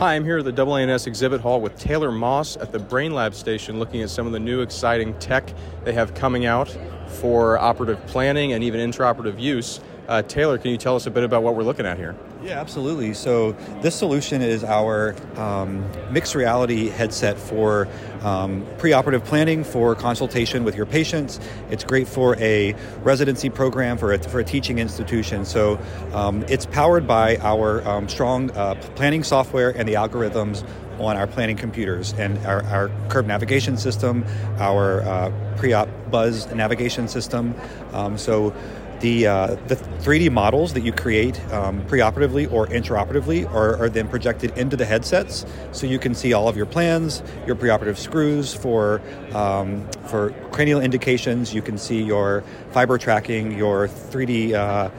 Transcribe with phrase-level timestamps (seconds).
[0.00, 3.78] Hi, I'm here at the AANS exhibit hall with Taylor Moss at the Brainlab station
[3.78, 5.52] looking at some of the new exciting tech
[5.84, 6.74] they have coming out
[7.06, 9.80] for operative planning and even intraoperative use.
[10.08, 12.16] Uh, Taylor, can you tell us a bit about what we're looking at here?
[12.42, 13.12] Yeah, absolutely.
[13.12, 13.52] So
[13.82, 17.86] this solution is our um, mixed reality headset for
[18.22, 21.38] um, preoperative planning for consultation with your patients.
[21.70, 25.44] It's great for a residency program for a, for a teaching institution.
[25.44, 25.78] So
[26.14, 30.66] um, it's powered by our um, strong uh, planning software and the algorithms
[30.98, 34.24] on our planning computers and our, our curve navigation system,
[34.58, 37.54] our uh, pre-op buzz navigation system.
[37.92, 38.54] Um, so
[39.00, 44.08] the, uh, the 3D models that you create um, preoperatively or intraoperatively are, are, then
[44.08, 48.54] projected into the headsets, so you can see all of your plans, your preoperative screws
[48.54, 49.00] for
[49.32, 51.54] um, for cranial indications.
[51.54, 54.54] You can see your fiber tracking, your 3D.
[54.54, 54.90] Uh,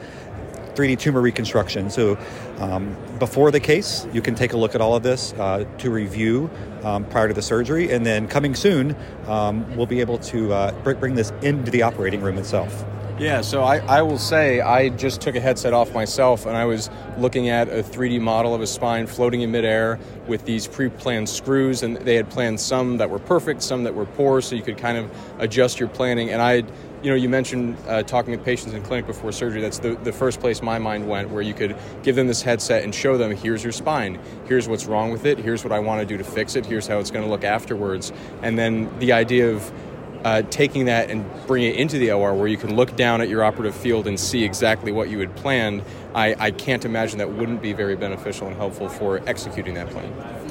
[0.74, 1.90] 3D tumor reconstruction.
[1.90, 2.16] So,
[2.56, 5.90] um, before the case, you can take a look at all of this uh, to
[5.90, 6.50] review
[6.82, 8.96] um, prior to the surgery, and then coming soon,
[9.26, 12.86] um, we'll be able to uh, bring this into the operating room itself.
[13.22, 16.64] Yeah, so I, I will say I just took a headset off myself and I
[16.64, 20.88] was looking at a 3D model of a spine floating in midair with these pre
[20.88, 24.56] planned screws, and they had planned some that were perfect, some that were poor, so
[24.56, 26.30] you could kind of adjust your planning.
[26.30, 26.64] And I,
[27.02, 29.60] you know, you mentioned uh, talking with patients in clinic before surgery.
[29.60, 32.82] That's the, the first place my mind went, where you could give them this headset
[32.82, 36.00] and show them here's your spine, here's what's wrong with it, here's what I want
[36.00, 38.12] to do to fix it, here's how it's going to look afterwards.
[38.42, 39.72] And then the idea of
[40.24, 43.28] uh, taking that and bringing it into the OR where you can look down at
[43.28, 45.82] your operative field and see exactly what you had planned,
[46.14, 50.41] I, I can't imagine that wouldn't be very beneficial and helpful for executing that plan.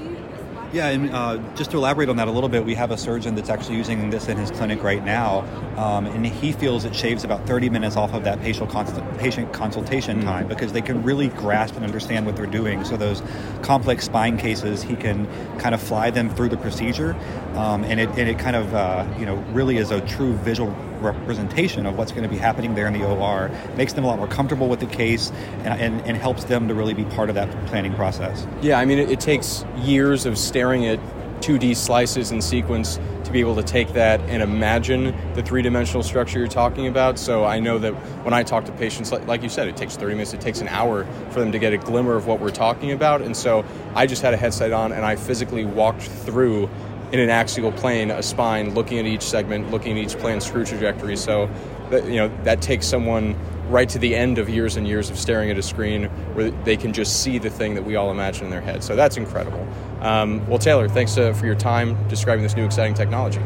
[0.74, 3.36] Yeah, and uh, just to elaborate on that a little bit, we have a surgeon
[3.36, 5.42] that's actually using this in his clinic right now,
[5.76, 9.52] um, and he feels it shaves about 30 minutes off of that patient, consult- patient
[9.52, 10.28] consultation mm-hmm.
[10.28, 12.86] time because they can really grasp and understand what they're doing.
[12.86, 13.22] So those
[13.64, 15.28] complex spine cases, he can
[15.60, 17.18] kind of fly them through the procedure,
[17.56, 20.74] um, and it and it kind of uh, you know really is a true visual
[21.02, 23.52] representation of what's going to be happening there in the OR.
[23.76, 25.32] Makes them a lot more comfortable with the case
[25.64, 28.48] and, and, and helps them to really be part of that planning process.
[28.62, 31.00] Yeah, I mean, it, it takes years of staring at
[31.42, 36.04] 2D slices in sequence to be able to take that and imagine the three dimensional
[36.04, 37.18] structure you're talking about.
[37.18, 39.96] So I know that when I talk to patients, like, like, you said, it takes
[39.96, 42.52] 30 minutes, it takes an hour for them to get a glimmer of what we're
[42.52, 43.22] talking about.
[43.22, 46.70] And so I just had a headset on and I physically walked through
[47.12, 50.66] in an axial plane, a spine, looking at each segment, looking at each plane screw
[50.66, 51.18] trajectory.
[51.18, 51.50] So,
[51.90, 53.36] that, you know, that takes someone
[53.70, 56.76] right to the end of years and years of staring at a screen where they
[56.76, 58.84] can just see the thing that we all imagine in their head.
[58.84, 59.66] So that's incredible.
[60.02, 63.40] Um, well, Taylor, thanks uh, for your time describing this new exciting technology.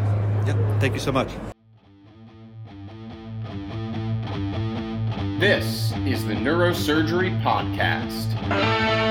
[0.47, 1.29] Yep, thank you so much.
[5.39, 9.04] This is the Neurosurgery Podcast.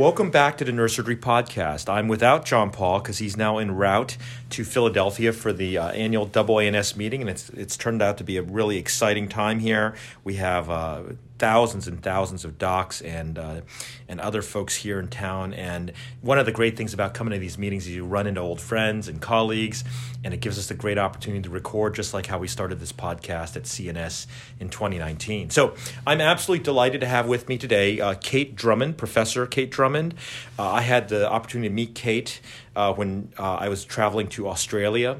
[0.00, 1.86] Welcome back to the Neurosurgery Podcast.
[1.86, 4.16] I'm without John Paul because he's now en route
[4.48, 8.38] to Philadelphia for the uh, annual AANS meeting, and it's it's turned out to be
[8.38, 9.94] a really exciting time here.
[10.24, 11.02] We have uh,
[11.40, 13.62] thousands and thousands of docs and uh,
[14.08, 15.52] and other folks here in town.
[15.54, 18.40] And one of the great things about coming to these meetings is you run into
[18.40, 19.82] old friends and colleagues,
[20.22, 22.92] and it gives us a great opportunity to record, just like how we started this
[22.92, 24.26] podcast at CNS
[24.60, 25.50] in 2019.
[25.50, 25.74] So
[26.06, 30.14] I'm absolutely delighted to have with me today uh, Kate Drummond, Professor Kate Drummond.
[30.58, 32.40] Uh, I had the opportunity to meet Kate
[32.76, 35.18] uh, when uh, I was traveling to Australia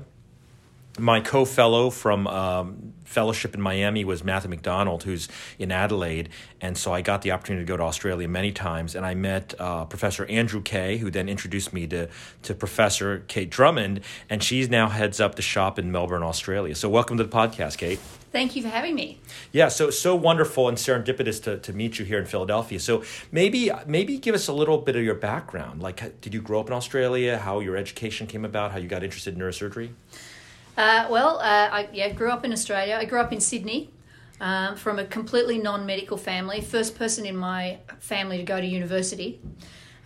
[1.01, 5.29] my co-fellow from um, fellowship in Miami was Matthew McDonald, who's
[5.59, 6.29] in Adelaide,
[6.61, 9.55] and so I got the opportunity to go to Australia many times, and I met
[9.59, 12.09] uh, Professor Andrew Kaye, who then introduced me to
[12.43, 16.75] to Professor Kate Drummond, and she's now heads up the shop in Melbourne, Australia.
[16.75, 17.99] So welcome to the podcast, Kate.
[18.33, 19.19] Thank you for having me.
[19.51, 22.79] Yeah, so so wonderful and serendipitous to, to meet you here in Philadelphia.
[22.79, 25.83] So maybe maybe give us a little bit of your background.
[25.83, 27.39] Like, did you grow up in Australia?
[27.39, 28.71] How your education came about?
[28.71, 29.91] How you got interested in neurosurgery?
[30.81, 32.97] Uh, well, uh, I yeah, grew up in Australia.
[32.99, 33.91] I grew up in Sydney
[34.41, 36.63] um, from a completely non medical family.
[36.63, 39.43] First person in my family to go to university.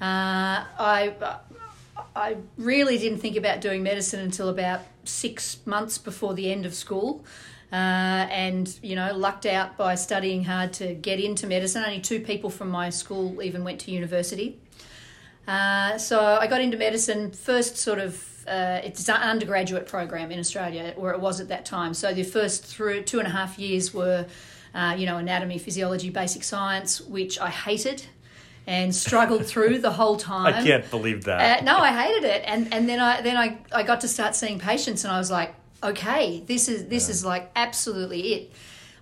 [0.00, 1.14] Uh, I,
[2.16, 6.74] I really didn't think about doing medicine until about six months before the end of
[6.74, 7.24] school.
[7.72, 11.84] Uh, and you know lucked out by studying hard to get into medicine.
[11.84, 14.58] Only two people from my school even went to university.
[15.46, 20.38] Uh, so I got into medicine first, sort of uh, it's an undergraduate program in
[20.38, 21.94] Australia, or it was at that time.
[21.94, 24.26] So the first through two and a half years were,
[24.74, 28.06] uh, you know, anatomy, physiology, basic science, which I hated
[28.66, 30.54] and struggled through the whole time.
[30.54, 31.60] I can't believe that.
[31.60, 34.34] Uh, no, I hated it, and and then I then I, I got to start
[34.34, 37.12] seeing patients, and I was like, okay, this is this yeah.
[37.12, 38.52] is like absolutely it.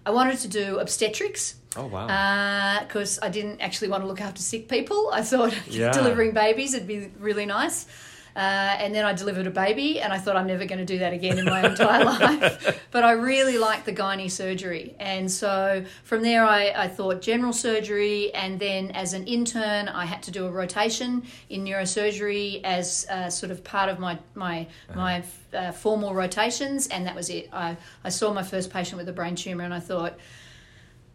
[0.04, 1.56] I wanted to do obstetrics.
[1.76, 2.80] Oh wow!
[2.80, 5.10] Because I didn't actually want to look after sick people.
[5.12, 5.92] I thought Yeah.
[6.00, 7.86] delivering babies would be really nice.
[8.34, 10.98] Uh, and then I delivered a baby, and I thought I'm never going to do
[10.98, 12.80] that again in my entire life.
[12.90, 17.52] But I really liked the gynae surgery, and so from there I, I thought general
[17.52, 23.06] surgery, and then as an intern I had to do a rotation in neurosurgery as
[23.10, 27.48] uh, sort of part of my my my uh, formal rotations, and that was it.
[27.52, 30.18] I I saw my first patient with a brain tumor, and I thought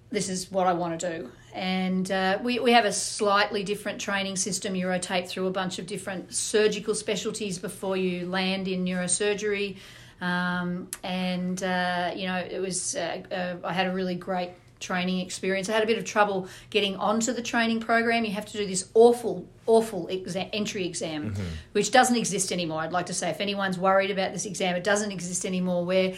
[0.10, 1.32] this is what I want to do.
[1.54, 4.76] And uh, we, we have a slightly different training system.
[4.76, 9.78] You rotate through a bunch of different surgical specialties before you land in neurosurgery.
[10.22, 15.20] Um, and, uh, you know, it was, uh, uh, I had a really great training
[15.20, 15.70] experience.
[15.70, 18.24] I had a bit of trouble getting onto the training program.
[18.24, 21.36] You have to do this awful, awful entry exam,
[21.72, 22.82] which doesn't exist anymore.
[22.82, 25.84] I'd like to say, if anyone's worried about this exam, it doesn't exist anymore.
[25.84, 26.14] Where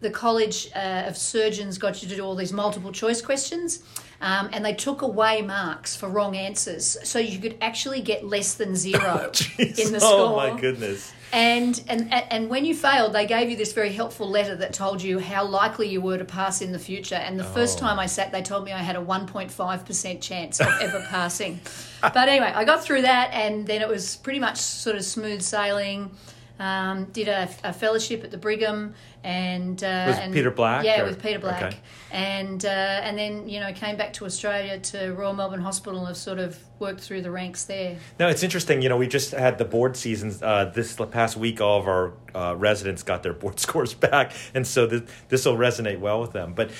[0.00, 3.82] the College uh, of Surgeons got you to do all these multiple choice questions,
[4.20, 8.54] um, and they took away marks for wrong answers, so you could actually get less
[8.54, 10.10] than zero in the score.
[10.12, 11.12] oh my goodness!
[11.30, 15.02] And, and and when you failed, they gave you this very helpful letter that told
[15.02, 17.16] you how likely you were to pass in the future.
[17.16, 17.80] And the first Oh.
[17.82, 21.60] time I sat, they told me I had a 1.5 percent chance of ever passing.
[22.00, 25.42] But anyway, I got through that, and then it was pretty much sort of smooth
[25.42, 26.12] sailing.
[26.60, 31.02] Um, did a, a fellowship at the Brigham, and uh, With and- Peter Black, Yeah,
[31.02, 31.76] or- with Peter Black, okay.
[32.10, 36.08] and uh, and then you know came back to Australia to Royal Melbourne Hospital and
[36.08, 37.96] have sort of worked through the ranks there.
[38.18, 38.82] No, it's interesting.
[38.82, 41.60] You know, we just had the board seasons uh, this past week.
[41.60, 45.56] All of our uh, residents got their board scores back, and so this this will
[45.56, 46.54] resonate well with them.
[46.54, 46.72] But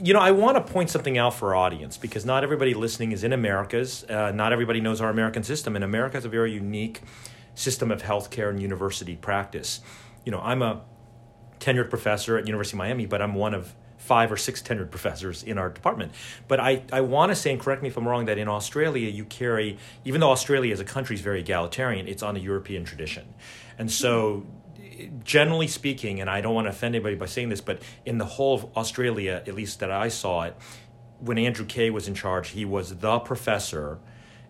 [0.00, 3.10] you know, I want to point something out for our audience because not everybody listening
[3.10, 4.04] is in America's.
[4.04, 7.00] Uh, not everybody knows our American system, and America has a very unique
[7.56, 9.80] system of healthcare and university practice.
[10.24, 10.82] You know, I'm a
[11.58, 15.42] tenured professor at University of Miami, but I'm one of five or six tenured professors
[15.42, 16.12] in our department.
[16.46, 19.08] But I, I want to say, and correct me if I'm wrong, that in Australia
[19.08, 22.84] you carry, even though Australia as a country is very egalitarian, it's on a European
[22.84, 23.34] tradition.
[23.78, 24.46] And so,
[25.24, 28.24] generally speaking, and I don't want to offend anybody by saying this, but in the
[28.24, 30.56] whole of Australia, at least that I saw it,
[31.18, 33.98] when Andrew Kaye was in charge, he was the professor.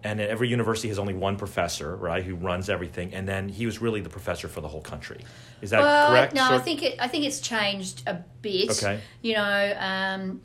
[0.06, 3.12] And every university has only one professor, right, who runs everything.
[3.12, 5.20] And then he was really the professor for the whole country.
[5.61, 6.35] Is that well, correct?
[6.35, 6.97] no, I think it.
[7.00, 8.70] I think it's changed a bit.
[8.70, 9.00] Okay.
[9.23, 10.41] You know, um,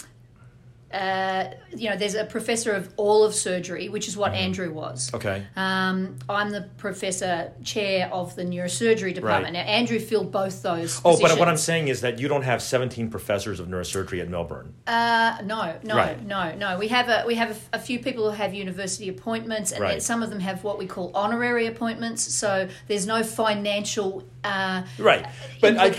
[0.93, 5.07] uh, you know, there's a professor of all of surgery, which is what Andrew was.
[5.07, 5.15] Mm-hmm.
[5.17, 5.47] Okay.
[5.55, 9.53] Um, I'm the professor chair of the neurosurgery department.
[9.53, 11.01] Now, Andrew filled both those.
[11.05, 14.29] Oh, but what I'm saying is that you don't have 17 professors of neurosurgery at
[14.29, 14.73] Melbourne.
[14.87, 16.25] Uh, no, no, Right.
[16.25, 16.77] no, no.
[16.77, 19.91] We have a we have a, a few people who have university appointments, and then
[19.91, 20.03] Right.
[20.03, 22.21] some of them have what we call honorary appointments.
[22.23, 25.25] So there's no financial uh, Right.
[25.61, 25.89] But I,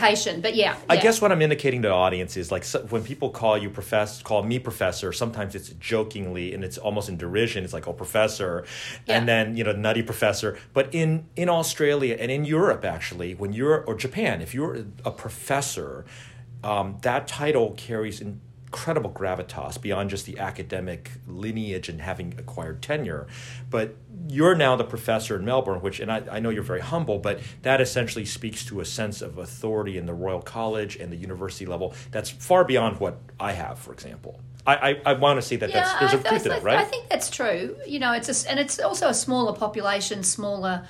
[0.41, 1.00] but yeah, I yeah.
[1.00, 4.23] guess what I'm indicating to the audience is like so, when people call you professor,
[4.25, 7.64] call me professor, sometimes it's jokingly and it's almost in derision.
[7.64, 8.64] It's like, oh, professor.
[9.06, 9.19] Yeah.
[9.19, 10.58] And then, you know, nutty professor.
[10.73, 15.11] But in, in Australia and in Europe, actually, when you're, or Japan, if you're a
[15.11, 16.05] professor,
[16.64, 23.26] um, that title carries incredible gravitas beyond just the academic lineage and having acquired tenure.
[23.69, 23.96] But
[24.29, 27.40] you're now the professor in Melbourne, which, and I, I know you're very humble, but
[27.62, 31.67] that essentially speaks to a sense of authority in the Royal College and the university
[31.67, 34.40] level that's far beyond what I have, for example.
[34.67, 36.79] I, I, I want to see that that's, there's a I, truth to that, right?
[36.79, 37.77] I think that's true.
[37.86, 40.86] You know, it's a and it's also a smaller population, smaller,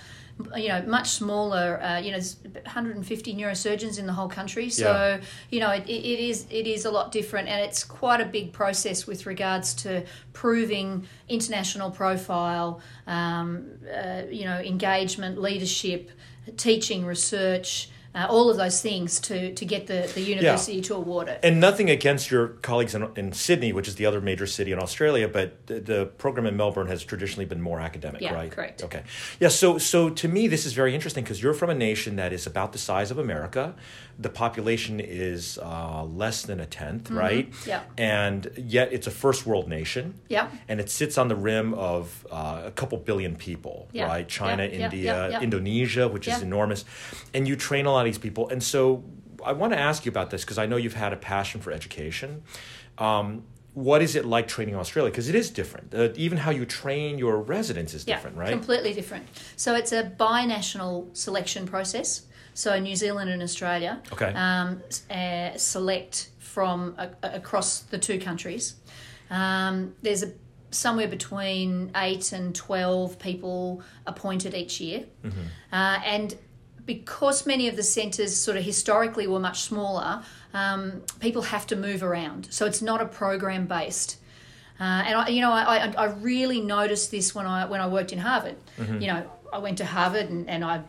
[0.56, 1.80] you know, much smaller.
[1.82, 5.20] Uh, you know, 150 neurosurgeons in the whole country, so Yeah.
[5.50, 8.52] you know, it, it is it is a lot different, and it's quite a big
[8.52, 10.04] process with regards to
[10.35, 16.11] proving international profile, um, uh, you know, engagement, leadership,
[16.56, 17.88] teaching, research.
[18.14, 21.40] Uh, all of those things to, to get the, the university to award it.
[21.42, 24.78] and nothing against your colleagues in, in Sydney, which is the other major city in
[24.78, 28.50] Australia, but the, the program in Melbourne has traditionally been more academic, Yeah, right?
[28.50, 28.85] correct.
[28.85, 29.02] Okay.
[29.40, 29.49] Yeah.
[29.49, 32.47] So, so to me, this is very interesting because you're from a nation that is
[32.47, 33.75] about the size of America.
[34.19, 37.50] The population is uh, less than a 10th right?
[37.50, 37.69] Mm-hmm.
[37.71, 37.83] Yeah.
[37.97, 40.21] And yet, it's a first world nation.
[40.28, 40.49] Yeah.
[40.69, 44.07] And it sits on the rim of uh, a couple billion people, Yeah.
[44.07, 44.28] right?
[44.28, 45.40] China, Yeah, yeah, India, yeah, yeah.
[45.40, 46.85] Indonesia, which is enormous,
[47.33, 48.49] and you train a lot of these people.
[48.49, 49.04] And so,
[49.44, 51.73] I want to ask you about this because I know you've had a passion for
[51.73, 52.42] education.
[52.99, 53.42] Um,
[53.75, 55.11] what is it like training in Australia?
[55.11, 55.94] Because it is different.
[55.94, 58.50] Uh, even how you train your residents is different, right?
[58.50, 59.26] Completely different.
[59.56, 62.23] So it's a binational selection process.
[62.54, 64.32] So New Zealand and Australia Okay.
[64.35, 68.75] um, uh, select from a- across the two countries.
[69.30, 70.32] Um, there's a
[70.71, 75.40] somewhere between eight and twelve people appointed each year, Mm-hmm.
[75.73, 76.37] uh, and
[76.86, 80.22] because many of the centres sort of historically were much smaller,
[80.54, 82.48] um, people have to move around.
[82.50, 84.18] So it's not a program based.
[84.80, 87.86] Uh, and I, you know, I, I, I really noticed this when I when I
[87.86, 88.56] worked in Harvard.
[89.00, 90.82] You know, I went to Harvard and, and I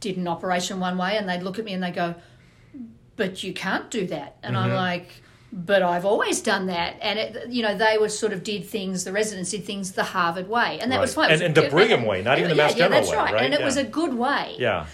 [0.00, 2.14] did an operation one way, and they'd look at me and they go,
[3.16, 5.08] "But you can't do that." And I'm like,
[5.52, 9.04] "But I've always done that." And it, you know, they were sort of did things.
[9.04, 11.24] The residents did things the Harvard way, and that was fine.
[11.30, 13.16] And- was- and the Brigham way, not even the yeah, Mass yeah, General that's way,
[13.18, 13.34] right.
[13.34, 13.44] right?
[13.44, 14.86] And it was a good way Yeah.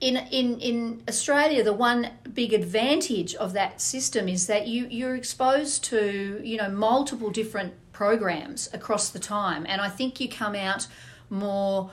[0.00, 5.14] In in in Australia, the one big advantage of that system is that you you're
[5.14, 10.54] exposed to you know multiple different programs across the time, and I think you come
[10.54, 10.86] out
[11.30, 11.90] more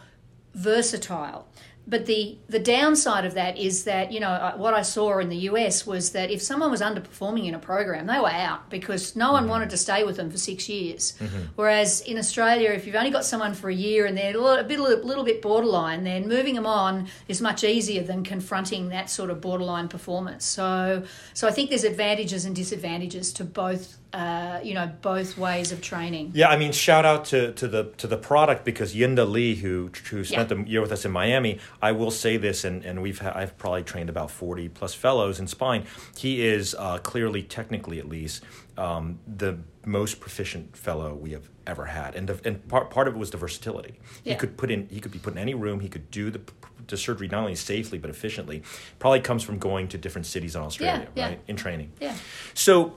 [0.54, 1.48] versatile.
[1.88, 5.30] But the the downside of that is that you know uh, what I saw in
[5.30, 9.16] the US was that if someone was underperforming in a program, they were out because
[9.16, 11.14] no one wanted to stay with them for six years.
[11.56, 14.60] Whereas in Australia, if you've only got someone for a year and they're a little,
[14.60, 18.90] a bit, a little bit borderline, then moving them on is much easier than confronting
[18.90, 20.46] that sort of borderline performance.
[20.46, 25.72] So, so I think there's advantages and disadvantages to both, uh, you know, both ways
[25.72, 26.32] of training.
[26.34, 29.90] Yeah, I mean, shout out to, to the to the product because Yinda Lee, who
[30.10, 30.58] who spent Yeah.
[30.64, 33.58] the year with us in Miami, I will say this, and, and we've ha- I've
[33.58, 35.86] probably trained about forty plus fellows in spine.
[36.18, 38.44] He is uh, clearly, technically at least,
[38.78, 43.16] um, the most proficient fellow we have ever had, and the, and part part of
[43.16, 44.00] it was the versatility.
[44.24, 45.80] He could put in he could be put in any room.
[45.80, 46.42] He could do the
[46.88, 48.64] the surgery not only safely but efficiently.
[49.00, 51.26] Probably comes from going to different cities in Australia, yeah.
[51.28, 51.94] right, in training.
[52.02, 52.14] Yeah.
[52.54, 52.96] So,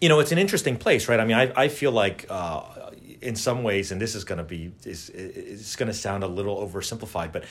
[0.00, 1.20] you know, it's an interesting place, right?
[1.20, 2.90] I mean, I, I feel like uh,
[3.22, 6.26] in some ways, and this is going to be, is it's going to sound a
[6.28, 7.44] little oversimplified, but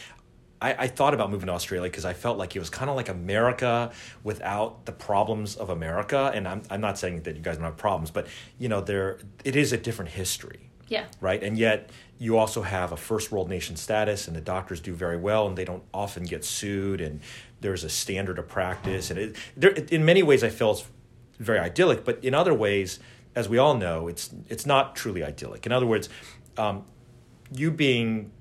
[0.62, 2.96] I, I thought about moving to Australia because I felt like it was kind of
[2.96, 3.92] like America
[4.24, 6.32] without the problems of America.
[6.34, 9.18] And I'm, I'm not saying that you guys don't have problems, but, you know, there
[9.44, 11.06] it is a different history Yeah.
[11.20, 11.44] right?
[11.44, 15.18] And yet you also have a first world nation status, and the doctors do very
[15.18, 17.20] well, and they don't often get sued, and
[17.60, 20.86] there's a standard of practice, and it, there, in many ways, I feel it's
[21.39, 23.00] very idyllic, but in other ways,
[23.36, 25.65] as we all know, it's it's not truly idyllic.
[25.65, 26.10] In other words,
[26.58, 26.86] um,
[27.51, 28.32] you being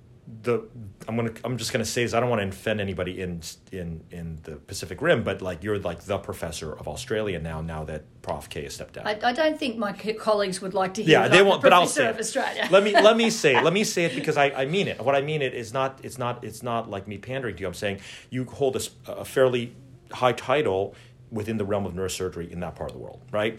[0.43, 0.67] the
[1.07, 2.15] I'm gonna I'm just gonna say this.
[2.15, 5.79] I don't want to offend anybody in in in the Pacific Rim, but like you're
[5.79, 7.61] like the professor of Australia now.
[7.61, 9.07] Now that Prof Kaye has stepped down.
[9.07, 11.61] I, I don't think my colleagues would like to hear Yeah, that they won't.
[11.61, 12.21] the But I'll professor say of it.
[12.21, 12.69] Australia.
[12.71, 13.65] let me let me say it.
[13.65, 14.99] Let me say it because I, I mean it.
[15.05, 17.67] What I mean it is not it's not it's not like me pandering to you.
[17.67, 19.75] I'm saying you hold a fairly
[20.11, 20.95] high title
[21.35, 23.59] within the realm of neurosurgery in that part of the world, right?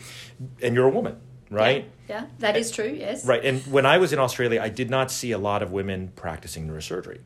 [0.62, 1.20] And you're a woman,
[1.52, 1.90] right?
[2.10, 2.96] Yeah, that is true.
[2.98, 3.26] Yes.
[3.26, 3.44] Right.
[3.44, 6.68] And when I was in Australia, I did not see a lot of women practicing
[6.68, 7.20] neurosurgery.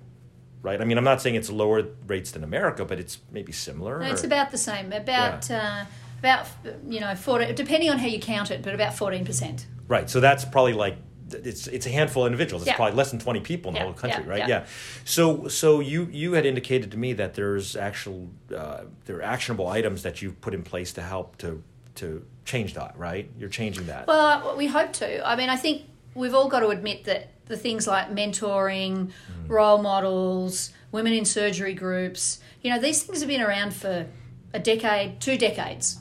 [0.62, 0.82] Right.
[0.82, 4.00] I mean, I'm not saying it's lower rates than America, but it's maybe similar.
[4.00, 4.91] No, it's or- about the same.
[4.91, 5.86] About uh,
[6.20, 6.48] about
[6.86, 9.68] you know, 14, depending on how you count it, but about fourteen percent.
[9.88, 10.10] Right.
[10.10, 10.98] So that's probably like
[11.34, 12.64] it's it's a handful of individuals.
[12.64, 12.76] It's Yeah.
[12.76, 14.40] probably less than twenty people in the whole country, yeah, right?
[14.40, 14.48] yeah.
[14.48, 14.66] Yeah.
[15.06, 19.68] So so you you had indicated to me that there's actual uh, there are actionable
[19.68, 21.64] items that you've put in place to help to
[21.96, 23.30] to change that, right?
[23.38, 24.08] You're changing that.
[24.08, 25.28] Well, we hope to.
[25.28, 25.84] I mean, I think
[26.16, 29.12] we've all got to admit that the things like mentoring,
[29.48, 34.08] role models, women in surgery groups, you know, these things have been around for
[34.54, 35.98] a decade, two decades.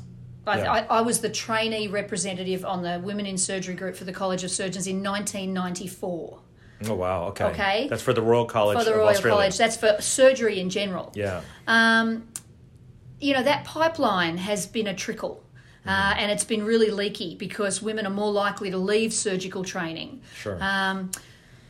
[0.49, 0.73] I, Yeah.
[0.73, 4.45] I, I was the trainee representative on the Women in Surgery group for the College
[4.45, 6.41] of Surgeons in 1994
[6.87, 7.25] oh wow.
[7.29, 7.45] Okay.
[7.45, 7.87] Okay.
[7.89, 9.37] That's for the Royal College for the of Royal Australia.
[9.37, 9.59] College.
[9.59, 11.13] That's for surgery in general.
[11.15, 11.43] Yeah.
[11.67, 12.29] Um,
[13.21, 15.45] you know, that pipeline has been a trickle.
[15.87, 20.21] Uh, and it's been really leaky because women are more likely to leave surgical training.
[20.35, 20.59] Sure.
[20.61, 21.11] Um,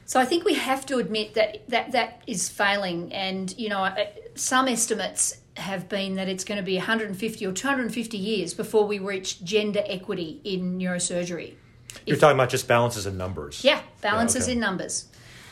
[0.06, 3.12] so I think we have to admit that that, that is failing.
[3.12, 7.52] And, you know, uh, some estimates have been that it's going to be 150 or
[7.52, 11.54] 250 years before we reach gender equity in neurosurgery.
[12.06, 13.64] You're talking about just balances and numbers.
[13.64, 14.52] Yeah, balances okay.
[14.52, 15.08] in numbers.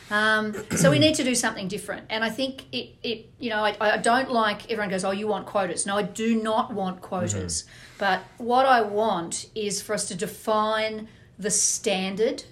[0.09, 2.05] Um, so we need to do something different.
[2.09, 5.27] And I think it, it you know, I, I don't like everyone goes, oh, you
[5.27, 5.85] want quotas.
[5.85, 7.65] No, I do not want quotas.
[7.97, 12.43] But what I want is for us to define the standard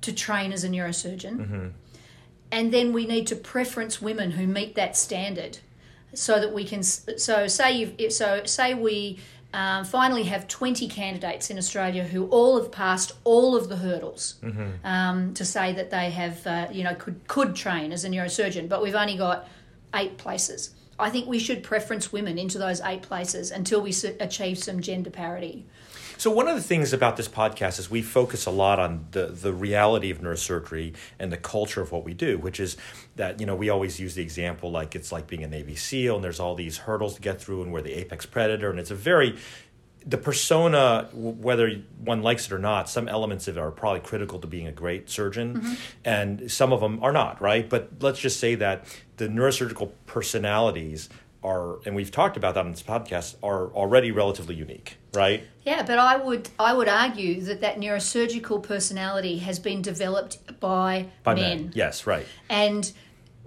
[0.00, 1.72] to train as a neurosurgeon.
[2.50, 5.58] And then we need to preference women who meet that standard
[6.14, 9.18] so that we can so say you so say we
[9.54, 14.36] um, finally have 20 candidates in Australia who all have passed all of the hurdles
[14.84, 18.68] um, to say that they have uh, you know could could train as a neurosurgeon
[18.68, 19.48] but we've only got
[19.94, 24.58] eight places I think we should preference women into those eight places until we achieve
[24.58, 25.66] some gender parity.
[26.18, 29.26] So one of the things about this podcast is we focus a lot on the
[29.26, 32.76] the reality of neurosurgery and the culture of what we do, which is
[33.16, 36.14] that you know we always use the example like it's like being a Navy SEAL
[36.14, 38.92] and there's all these hurdles to get through and we're the apex predator and it's
[38.92, 39.36] a very
[40.06, 41.70] the persona, w- whether
[42.04, 44.72] one likes it or not, some elements of it are probably critical to being a
[44.72, 45.74] great surgeon, mm-hmm.
[46.04, 47.68] and some of them are not, right?
[47.68, 48.84] But let's just say that
[49.16, 51.08] the neurosurgical personalities
[51.44, 55.42] are, and we've talked about that on this podcast, are already relatively unique, right?
[55.64, 61.08] Yeah, but I would I would argue that that neurosurgical personality has been developed by,
[61.22, 61.72] By men.
[61.74, 62.26] Yes, right.
[62.48, 62.90] And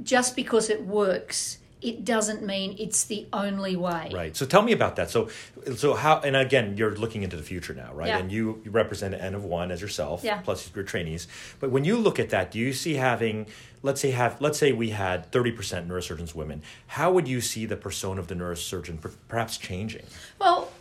[0.04, 4.10] just because it works, it doesn't mean it's the only way.
[4.14, 4.36] Right.
[4.36, 5.10] So tell me about that.
[5.12, 5.30] So,
[5.76, 6.20] so how?
[6.20, 8.08] And again, you're looking into the future now, right?
[8.08, 8.18] Yeah.
[8.18, 10.42] And you, you represent N of one as yourself, Yeah.
[10.42, 11.28] plus your trainees.
[11.60, 13.46] But when you look at that, do you see having,
[13.84, 16.62] let's say, have let's say we had thirty percent neurosurgeons women.
[16.88, 20.06] How would you see the persona of the neurosurgeon per- perhaps changing?
[20.40, 20.72] Well,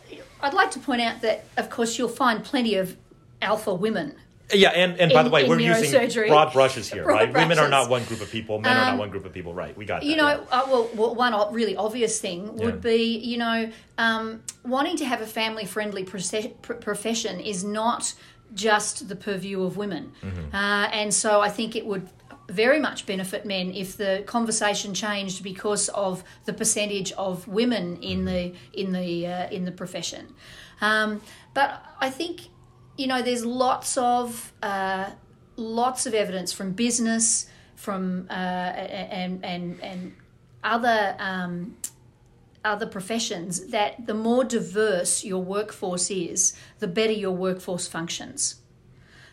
[0.41, 2.97] I'd like to point out that, of course, you'll find plenty of
[3.41, 4.15] alpha women.
[4.53, 7.33] Yeah, and, and by In- the way, we're using broad brushes here, Broad right?
[7.33, 9.53] Women are not one group of people, men are not Um, one group of people,
[9.53, 9.75] right?
[9.75, 10.07] We got that.
[10.07, 10.59] You know, yeah.
[10.59, 12.91] uh, well, well, one really obvious thing would Yeah.
[12.91, 18.13] be, you know, um, wanting to have a family friendly profession is not
[18.53, 20.11] just the purview of women.
[20.21, 20.55] Mm-hmm.
[20.55, 22.07] Uh, and so I think it would
[22.47, 28.25] very much benefit men if the conversation changed because of the percentage of women in
[28.25, 30.33] the in the uh, in the profession.
[30.81, 31.21] Um,
[31.55, 32.41] but I think
[32.97, 35.09] you know there's lots of uh,
[35.55, 40.15] lots of evidence from business from uh, and and and
[40.63, 41.75] other um,
[42.63, 48.55] other professions that the more diverse your workforce is, the better your workforce functions.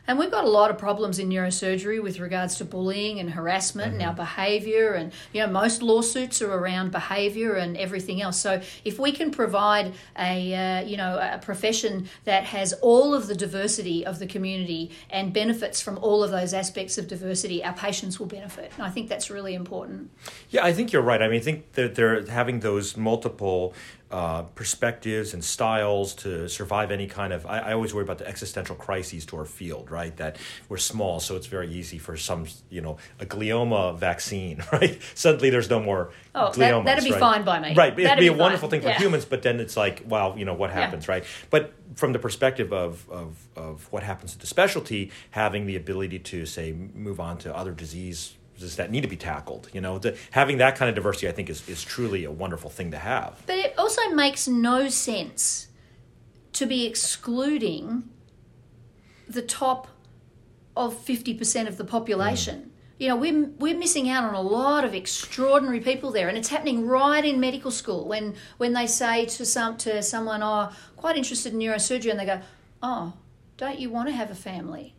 [0.09, 3.95] And we've got a lot of problems in neurosurgery with regards to bullying and harassment
[3.95, 4.93] and our behaviour.
[4.93, 8.41] And, you know, most lawsuits are around behaviour and everything else.
[8.41, 13.29] So if we can provide a, uh, you know, a profession that has all of
[13.29, 17.75] the diversity of the community and benefits from all of those aspects of diversity, our
[17.75, 18.73] patients will benefit.
[18.77, 20.11] And I think that's really important.
[20.51, 21.23] Yeah, I think you're right.
[21.23, 23.73] I mean, I think that they're having those multiple
[24.13, 27.47] uh, perspectives and styles to survive any kind of.
[27.47, 30.15] I, I always worry about the existential crises to our field, right?
[30.19, 30.37] That
[30.69, 35.01] we're small, so it's very easy for some, you know, a glioma vaccine, right?
[35.15, 36.85] Suddenly there's no more Oh, that- gliomas.
[36.85, 37.21] that'd be right?
[37.21, 37.75] fine by me.
[37.75, 38.81] Right, it'd That'd be, be a wonderful fine.
[38.81, 38.99] thing for Yeah.
[38.99, 41.25] humans, but then it's like, wow, you know, what happens, right?
[41.51, 46.19] But from the perspective of, of, of what happens to the specialty, having the ability
[46.19, 48.35] to, say, move on to other disease
[48.77, 49.69] that need to be tackled.
[49.73, 52.71] You know, the, having that kind of diversity, I think, is, is truly a wonderful
[52.71, 53.43] thing to have.
[53.47, 55.69] But it also makes no sense
[56.55, 58.09] to be excluding
[59.29, 59.89] the top
[60.77, 62.61] of 50% of the population.
[62.61, 62.69] Mm.
[62.99, 66.49] You know, we're, we're missing out on a lot of extraordinary people there, and it's
[66.49, 71.17] happening right in medical school when, when they say to some to someone, "Oh, quite
[71.17, 72.41] interested in neurosurgery," and they go,
[72.81, 73.15] "Oh,
[73.57, 74.95] don't you want to have a family?"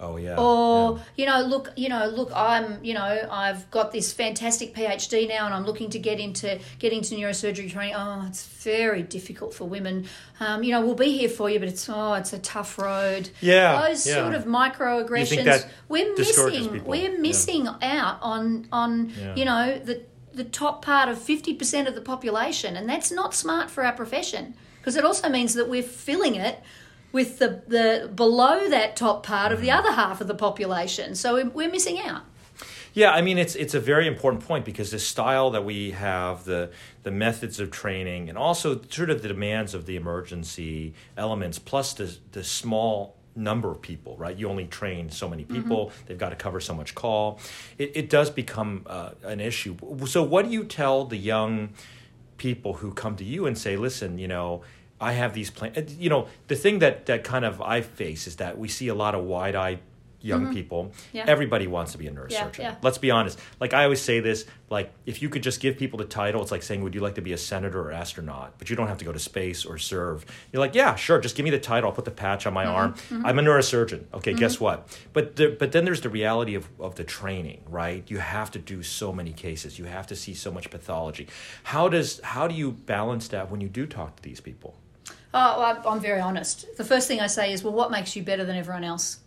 [0.00, 0.36] Oh yeah.
[0.36, 1.02] or yeah.
[1.16, 5.46] you know look you know look i'm you know i've got this fantastic phd now
[5.46, 9.66] and i'm looking to get into get into neurosurgery training oh it's very difficult for
[9.66, 10.06] women
[10.40, 13.30] um, you know we'll be here for you but it's oh it's a tough road
[13.40, 14.14] Yeah, those yeah.
[14.14, 16.88] sort of microaggressions we're missing people.
[16.90, 17.18] we're Yeah.
[17.18, 19.34] missing out on on Yeah.
[19.36, 20.02] you know the
[20.32, 24.54] the top part of 50% of the population and that's not smart for our profession
[24.80, 26.60] because it also means that we're filling it
[27.14, 29.78] with the, the below that top part of the Mm-hmm.
[29.78, 31.14] other half of the population.
[31.14, 32.22] So we're, missing out.
[32.92, 36.44] Yeah, I mean it's it's a very important point because the style that we have,
[36.44, 36.70] the
[37.02, 41.94] the methods of training, and also sort of the demands of the emergency elements, plus
[41.94, 44.36] the the small number of people, right?
[44.36, 47.40] You only train so many people; they've got to cover so much call.
[47.78, 49.74] It it does become uh, an issue.
[50.06, 51.70] So, what do you tell the young
[52.36, 54.62] people who come to you and say, "Listen, you know."
[55.00, 55.96] I have these plans.
[55.96, 58.94] You know, the thing that, that kind of I face is that we see a
[58.94, 59.80] lot of wide eyed
[60.20, 60.84] young people.
[60.84, 61.16] Mm-hmm.
[61.18, 61.24] Yeah.
[61.26, 62.58] Everybody wants to be a neurosurgeon.
[62.58, 62.76] yeah.
[62.80, 63.38] Let's be honest.
[63.60, 66.50] Like I always say this, like if you could just give people the title, it's
[66.50, 68.54] like saying, Would you like to be a senator or astronaut?
[68.56, 70.24] But you don't have to go to space or serve.
[70.50, 72.64] You're like, Yeah, sure, just give me the title, I'll put the patch on my
[72.64, 72.74] Mm-hmm.
[73.16, 73.26] arm.
[73.26, 74.04] I'm a neurosurgeon.
[74.14, 74.88] Okay, guess what?
[75.12, 78.02] But the, but then there's the reality of, of the training, right?
[78.10, 79.78] You have to do so many cases.
[79.78, 81.28] You have to see so much pathology.
[81.64, 84.78] How does how do you balance that when you do talk to these people?
[85.34, 86.76] Oh, I'm very honest.
[86.76, 89.18] The first thing I say is, well, what makes you better than everyone else?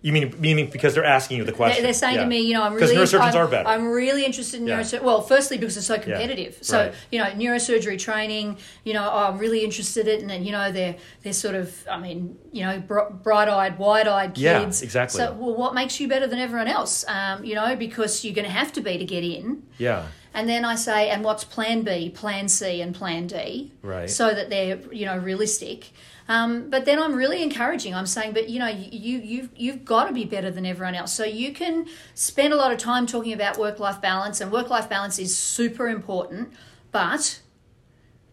[0.00, 1.82] You mean meaning because they're asking you the question?
[1.82, 2.22] They're saying Yeah.
[2.22, 3.68] to me, you know, I'm really neurosurgeons I'm, are better.
[3.68, 4.78] I'm really interested in Yeah.
[4.78, 5.02] neurosurgery.
[5.02, 6.58] Well, firstly because it's so competitive.
[6.62, 6.94] So right.
[7.10, 8.58] you know, neurosurgery training.
[8.84, 11.74] You know, oh, I'm really interested in, it, and you know, they're they're sort of,
[11.90, 14.40] I mean, you know, br- bright-eyed, wide-eyed kids.
[14.40, 15.18] Yeah, exactly.
[15.18, 17.04] So, well, what makes you better than everyone else?
[17.08, 19.64] Um, you know, because you're going to have to be to get in.
[19.78, 20.06] yeah.
[20.34, 23.72] And then I say, and what's Plan B, Plan C, and Plan D?
[23.82, 24.08] Right.
[24.08, 25.90] So that they're you know realistic.
[26.28, 27.94] Um, but then I'm really encouraging.
[27.94, 31.12] I'm saying, but you know, you you've you've got to be better than everyone else.
[31.12, 34.68] So you can spend a lot of time talking about work life balance, and work
[34.68, 36.52] life balance is super important.
[36.92, 37.40] But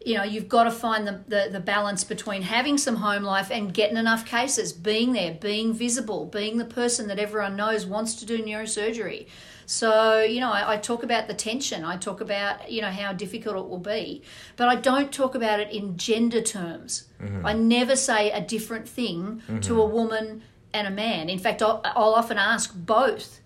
[0.05, 3.49] you know you've got to find the, the, the balance between having some home life
[3.51, 8.13] and getting enough cases being there being visible being the person that everyone knows wants
[8.15, 9.27] to do neurosurgery
[9.65, 11.83] so you know I, I, talk about the tension.
[11.83, 14.21] I talk about you know how difficult it will be.
[14.55, 17.07] But i don't talk about it in gender terms.
[17.21, 17.45] Mm-hmm.
[17.45, 19.59] i never say a different thing mm-hmm.
[19.61, 21.29] to a woman and a man.
[21.29, 23.41] In fact i'll, I'll often ask both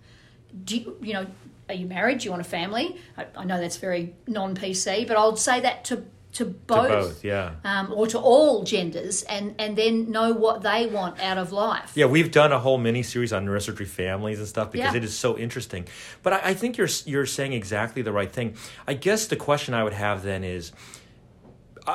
[0.64, 1.26] do you, you know
[1.68, 2.18] are you married?
[2.18, 2.96] Do you want a family?
[3.16, 7.24] I, I know that's very non-pc but i'll say that to to both, to both
[7.24, 11.52] yeah, um, or to all genders, and and then know what they want out of
[11.52, 11.92] life.
[11.94, 14.98] Yeah, we've done a whole mini series on neurosurgery families and stuff because yeah.
[14.98, 15.86] it is so interesting.
[16.22, 18.56] But I, I think you're you're saying exactly the right thing.
[18.86, 20.72] I guess the question I would have then is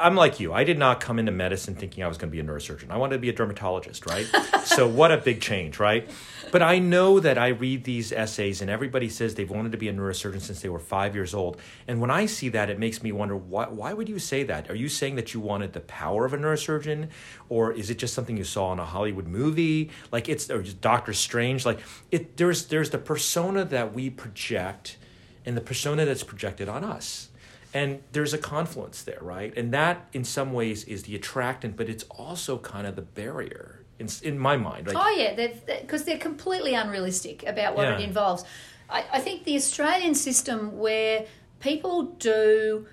[0.03, 0.53] I'm like you.
[0.53, 2.89] I did not come into medicine thinking I was going to be a neurosurgeon.
[2.89, 4.25] I wanted to be a dermatologist, right?
[4.63, 6.09] so what a big change, right?
[6.51, 9.89] But I know that I read these essays and everybody says they've wanted to be
[9.89, 11.59] a neurosurgeon since they were five years old.
[11.87, 14.69] And when I see that, it makes me wonder why, why would you say that?
[14.69, 17.09] Are you saying that you wanted the power of a neurosurgeon?
[17.49, 19.91] Or is it just something you saw in a Hollywood movie?
[20.11, 21.65] Like it's or just Doctor Strange?
[21.65, 21.79] Like
[22.11, 24.97] it there's there's the persona that we project
[25.45, 27.29] and the persona that's projected on us
[27.75, 31.89] and there's a confluence there right and that in some ways is the attractant but
[31.89, 36.15] it's also kind of the barrier in, in my mind like, oh yeah because they're,
[36.15, 37.97] they're, completely unrealistic about what yeah.
[37.97, 38.45] it involves
[38.89, 41.25] I, I think the australian system where
[41.59, 42.87] people do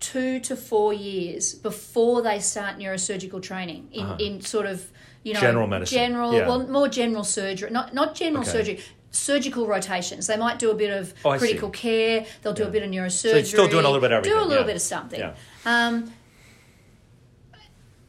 [0.00, 4.16] two to four years before they start neurosurgical training in, uh-huh.
[4.18, 4.90] in sort of
[5.22, 6.48] you know general medicine general yeah.
[6.48, 8.50] well more general surgery not not general okay.
[8.50, 8.80] surgery
[9.14, 10.26] surgical rotations.
[10.26, 11.78] They might do a bit of oh, critical see.
[11.78, 12.26] care.
[12.42, 12.68] They'll do yeah.
[12.68, 13.30] a bit of neurosurgery.
[13.30, 14.38] So still doing a little bit of everything.
[14.38, 14.66] Do a little yeah.
[14.66, 15.20] bit of something.
[15.20, 15.34] Yeah.
[15.64, 16.12] Um,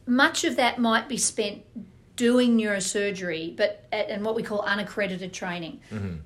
[0.06, 1.62] much of that might be spent
[2.16, 5.80] doing neurosurgery, but at, and what we call unaccredited training.
[5.90, 6.16] Mm-hmm.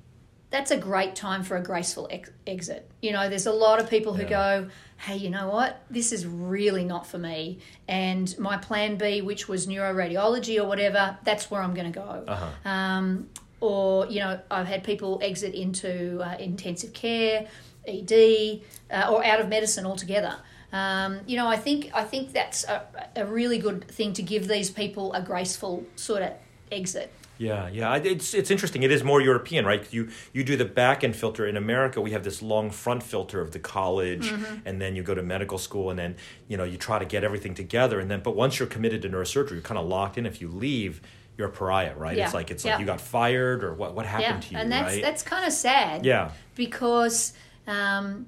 [0.49, 2.91] That's a great time for a graceful ex- exit.
[3.01, 4.67] You know, there's a lot of people who go,
[4.97, 5.81] hey, you know what?
[5.89, 7.59] This is really not for me.
[7.87, 12.23] And my plan B, which was neuroradiology or whatever, that's where I'm going to go.
[12.27, 12.69] Uh-huh.
[12.69, 13.29] Um,
[13.61, 17.47] or you know I've had people exit into uh, intensive care,
[17.87, 20.35] ED, uh, or out of medicine altogether.
[20.73, 24.47] Um, you know, I think I think that's a, a really good thing to give
[24.47, 26.33] these people a graceful sort of
[26.71, 27.13] exit.
[27.37, 28.83] Yeah, yeah, it's it's interesting.
[28.83, 29.83] It is more European, right?
[29.91, 31.99] You you do the back end filter in America.
[31.99, 34.59] We have this long front filter of the college, mm-hmm.
[34.63, 36.15] and then you go to medical school, and then
[36.47, 39.09] you know you try to get everything together, and then but once you're committed to
[39.09, 40.27] neurosurgery, you're kind of locked in.
[40.27, 41.01] If you leave,
[41.41, 42.15] you're a pariah, right?
[42.15, 42.25] Yeah.
[42.25, 44.49] It's like it's like you got fired or what what happened yeah.
[44.49, 45.01] to you, and that's right?
[45.01, 46.05] that's kind of sad.
[46.05, 47.33] Yeah, because.
[47.67, 48.25] Um,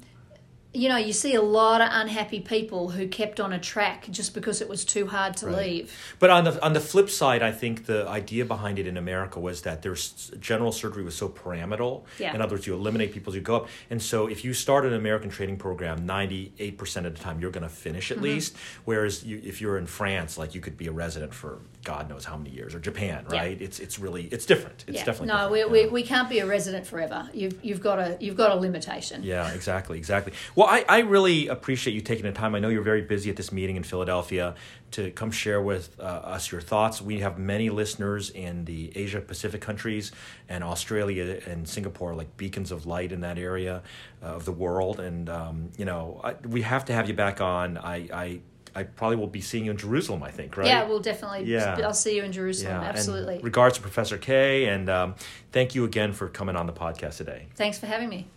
[0.73, 4.33] you know, you see a lot of unhappy people who kept on a track just
[4.33, 5.57] because it was too hard to right.
[5.57, 6.15] leave.
[6.17, 9.39] But on the on the flip side, I think the idea behind it in America
[9.39, 12.05] was that there's general surgery was so pyramidal.
[12.17, 12.33] Yeah.
[12.33, 14.85] In other words, you eliminate people as you go up, and so if you start
[14.85, 18.17] an American training program, ninety eight percent of the time you're going to finish at
[18.17, 18.25] mm-hmm.
[18.25, 18.55] least.
[18.85, 22.25] Whereas you, if you're in France, like you could be a resident for God knows
[22.25, 23.59] how many years, or Japan, right?
[23.59, 23.65] Yeah.
[23.65, 24.85] It's it's really it's different.
[24.87, 25.05] It's yeah.
[25.05, 25.51] definitely no.
[25.51, 27.29] We, we, we can't be a resident forever.
[27.33, 29.21] You've you've got a you've got a limitation.
[29.23, 30.33] Yeah, exactly, exactly.
[30.55, 32.55] Well, well, I, I really appreciate you taking the time.
[32.55, 34.55] I know you're very busy at this meeting in Philadelphia
[34.91, 37.01] to come share with uh, us your thoughts.
[37.01, 40.11] We have many listeners in the Asia Pacific countries
[40.47, 43.81] and Australia and Singapore, like beacons of light in that area
[44.21, 44.99] uh, of the world.
[44.99, 47.77] And, um, you know, I, we have to have you back on.
[47.77, 48.39] I, I
[48.75, 50.23] I probably will be seeing you in Jerusalem.
[50.23, 50.65] I think, right?
[50.65, 51.43] Yeah, we'll definitely.
[51.43, 51.79] Yeah.
[51.83, 52.81] I'll see you in Jerusalem.
[52.81, 52.89] Yeah.
[52.89, 53.35] Absolutely.
[53.35, 55.15] And regards to Professor Kaye, and um,
[55.51, 57.49] thank you again for coming on the podcast today.
[57.55, 58.27] Thanks for having me.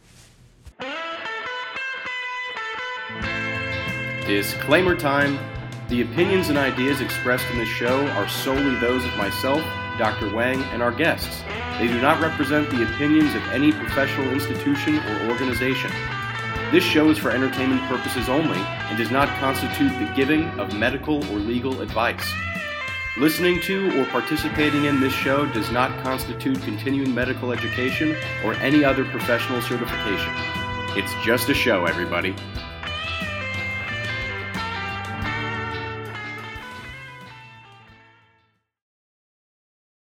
[4.27, 5.39] Disclaimer time.
[5.89, 9.62] The opinions and ideas expressed in this show are solely those of myself,
[9.99, 10.35] Dr.
[10.35, 11.45] Wang, and our guests.
[11.79, 15.93] They do not represent the opinions of any professional institution or organization.
[16.73, 21.25] This show is for entertainment purposes only and does not constitute the giving of medical
[21.27, 22.29] or legal advice.
[23.19, 28.83] Listening to or participating in this show does not constitute continuing medical education or any
[28.83, 30.33] other professional certification.
[30.97, 32.35] It's just a show, everybody.